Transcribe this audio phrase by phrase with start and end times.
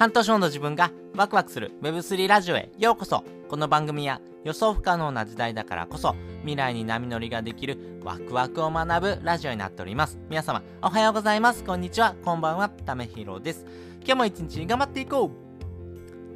[0.00, 3.22] 半年後の自分がワクワクする Web3 ラジオへようこそ。
[3.50, 10.18] この番組は予想不可能な時代だからこそ未来に波乗りができるワクワクを学ぶラジオになっております。
[10.30, 11.64] 皆様おはようございます。
[11.64, 12.14] こんにちは。
[12.24, 12.70] こんばんは。
[12.70, 13.66] ためひろです。
[13.98, 15.49] 今日も一日頑張っていこう。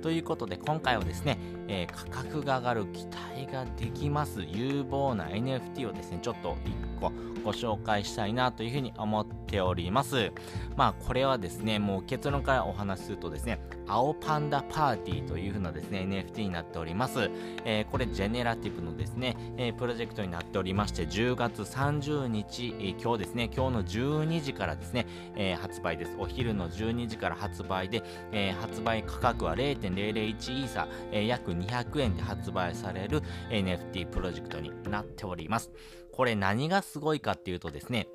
[0.05, 7.11] ということで今回はですね、えー、価格が上がる期待ができます有望な NFT をですねちょっと1個
[7.45, 10.32] ご紹介したいなというふうに思っております。
[10.76, 17.31] まあこれはですね、もう結論からお話しするとですね、青パンダパーティーというふうなですね、NFT になっております。
[17.64, 26.17] えー、これジェネラティブのですね、えー、プロジェクトになっておりまして、10月30日、えー、今日ですね、今日の12時からですね、え発売です。
[26.18, 29.54] お昼の12時から発売で、え発売価格は
[29.94, 35.70] 0.001イーサ、え約200円で発売される NFT プロジェクトになっております。
[36.12, 38.08] これ何がすごいかっていうとですね、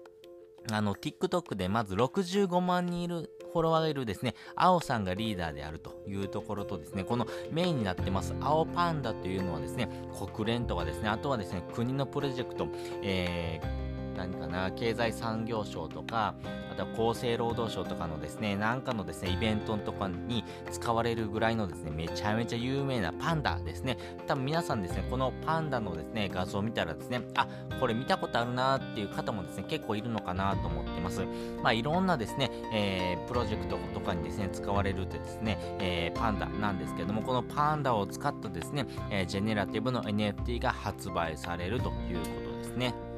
[0.72, 9.90] あの、TikTok でまず65万人いるフォロワーがいるですね、青さんがリーダーであるというところとですね、このメインになってます、青パンダというのはですね、
[10.34, 12.68] 国連とかですね、あとはですね、国のプロジェクト、
[13.02, 13.89] えー
[14.20, 16.36] 何かな、経済産業省とか、
[16.70, 23.98] あとは厚生労働省とかのですね、なんかのですね、イベントとかに使われるぐらいのですね、めちゃめちゃ有名なパンダですね。
[24.28, 27.48] 多分皆さんですね、このパンダのですね、画像を見たらですね、あ、
[27.80, 31.26] これ見たことあるなっていう方もですね、結構いるのかなと思ってます。
[31.64, 43.09] まあ、いろんなですね、えー、プロジェクトとかにですね、使われるとですね、えー、パンダなんですけども、このパンダを使ったですね、えー、ジェネラティブの NFT が発売されるということですね。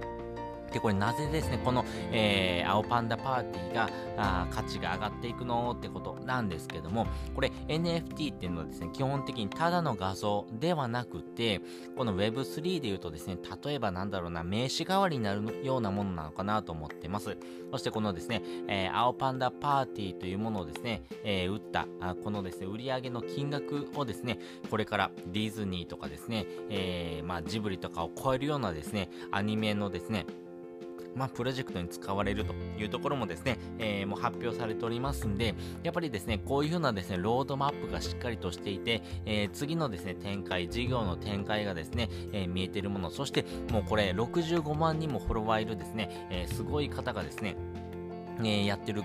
[0.72, 11.61] で、これなぜですね、この、えー、青パンダパーティーがあ価値が上がっていくのってことなんですけども、これ NFT っていうのはですね、基本的にただの画像ではなくて、
[11.97, 17.38] この Web3 で言うとですね、例えばなんだろうな、名刺代わりになるようなものなのかなと思ってます。
[17.72, 30.26] そしてこのですね、えー、青パンダパーティーというものをですね、えー、打ったあ、このですね、売上の金額をですね、これからディズニーとかですね、えー、まあジブリとかを超えるようなですね、アニメのですね、
[31.16, 47.55] まあ、プロジェクトに使われるというところもですね、えー、もう発表されておりますんで、やっぱりですね、こういうふうなですね、ロードマップがしっかりとしていて、えー、次のですね、展開、事業の展開がですね、えー、見えているもの、そしてもうこれ65万人もフォロワーいるですね、えすごい方がですね、
[48.50, 49.04] えやってる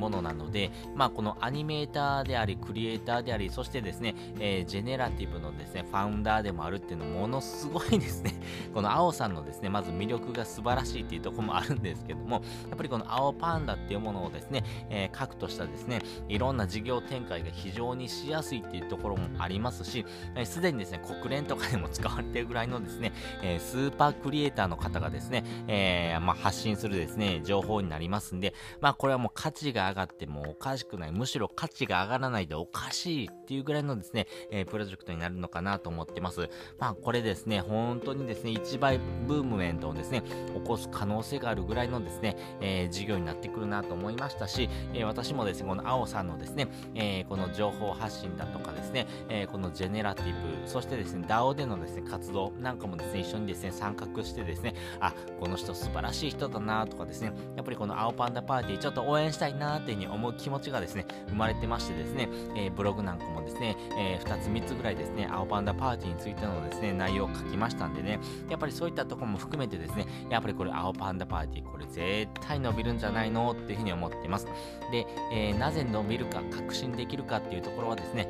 [0.00, 8.32] ものなので、まあ、このアニメーターであり、クリエイターであり、そしてですね、えー、ジェネラティブのですね、ファウンダーでもあるっていうのものすごいですね、
[8.74, 20.04] この青さんのですね、まず魅力が素晴らしいっていうとこもあるんですけども、やっぱりこの青パンダっていうものをですね、えー、核としたですね、いろんな事業展開が非常にしやすいっていうところもありますし、
[20.44, 23.12] す、え、で、にですね、国連とかでも使われてるぐらいのですね、
[23.42, 31.12] えー、スーパークリエイターの方がですね、え、まあ、発信するですね、情報になりますんで、まあ、これはもう価値が上がってもおかしくない。
[31.12, 36.48] むしろ価値が上がらないでおかしいっていうぐらいのですね、えー、プロジェクトになるのかなと思ってます。
[36.78, 74.46] まあこれですね、本当にですね、一倍ブームメントをですね、起こす可能性があるぐらいのですね、えー、事業になってくるなと思いましたし、えー、私もですね、この青さんのですね、え、この情報発信だとかですね、え、このジェネラティブ、そしてですね、DAO でのですね、活動なんかもですね、一緒にですね、参画してですね、あ、この人素晴らしい人だなとかですね、やっぱりこの青パンンダパーティーちょっと応援したいなーっていうふうに思う気持ちがですね、生まれてましてですね、えー、ブログなんかもですね、えー、2つ3つぐらいですね、青パンダパーティーについてのですね、内容を書きましたんでね、やっぱりそういったとこも含めてですね、やっぱりこれ青パンダパーティー、これ絶対伸びるんじゃないのっていうふうに思ってます。
[74.90, 78.28] で、えー、なぜ伸びるか、確信できるかっていうところはですね、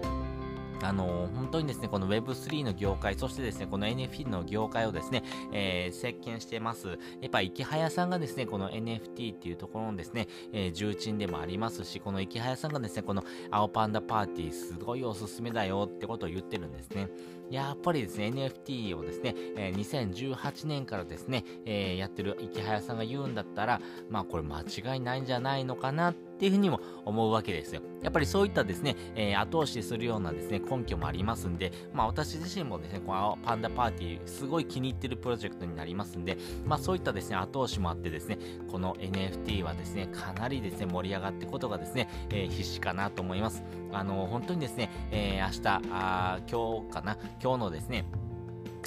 [0.83, 6.89] あのー、本当にですね、この Web3 の業界、そしてですね、この NFT の業界をですね、えー、席巻してます。
[6.89, 6.95] や
[7.27, 17.09] っぱ、池早さんがですね、この NFT っていうところのですね、えー、重鎮でもありますし、この池早さんがですね、この青パンダパーティー、すごいおすすめだよってことを言ってるんですね。
[17.51, 27.83] やっぱりですね、NFT をですね、えー、2018年からですね、えー、やってる池早さんが言うんだったら、まあこれ間違いないんじゃないのかなってっていうふうにも思うわけですよ。
[28.03, 38.39] やっぱりそういったですね、えー、後押しするようなですね、根拠もありますんで、まあ私自身もですね、このパンダパーティー、すごい気に入ってるプロジェクトになりますんで、まあそういったですね、後押しもあってですね、
[38.73, 43.63] この NFT はですね、かなりですね、盛り上がっていくことがですね、えー、必死かなと思います。
[43.93, 48.07] あの、本当にですね、えー、明日、あ今日かな、今日のですね、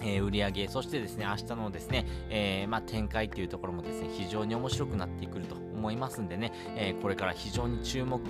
[0.01, 8.21] えー、売上そしてですね、明日のですね、えー、まあ、展開っていうところもですね、非常に面白くなってくると思いますんでね、え、これから非常に注目、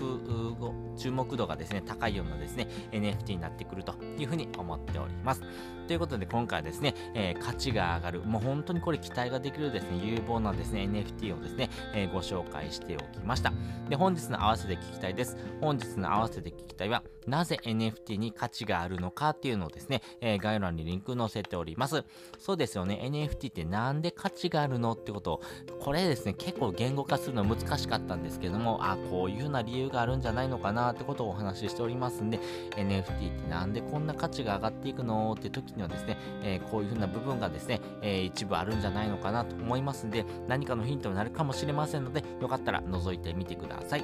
[0.97, 5.43] 注目度がですね、高いようなですね、NFT になってくるというふうに思っております。
[5.87, 13.53] ということで今回はですね、え、価値が上がる、もう本当にこれ期待ができるですね、有望なですね、NFT をですね、え、ご紹介しておきました。
[13.87, 15.37] で、本日の合わせて聞きたいです。
[15.61, 22.03] 本日の合わせて聞きたいは、なぜ NFT に価値があるのかっていうのをですね、え、概要欄にリンク載せております。
[22.39, 25.41] そうですよね、NFT ってなんで価値があるのってことを、
[25.79, 32.39] これですね、結構言語化するのの難しかったんですけども、あ、こういうふうな理由があるんじゃないのかなってことをお話ししておりますんで、
[32.75, 44.03] NFT ってなんでこんな価値が上がっていくのって時にはですね、えー、こういうふうな部分がですね、えー、一部あるんじゃないのかなと思いますんで、何かのヒントになるかもしれませんので、よかったら覗いてみてください。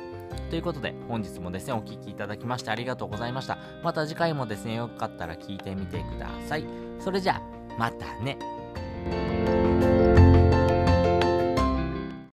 [0.50, 3.58] ということで、本日もですね、お聴きいただきましてありがとうございました。
[3.84, 6.66] また次回もですね、よかったら聞いてみてください。
[7.00, 7.42] それじゃあ、
[7.78, 9.59] またね。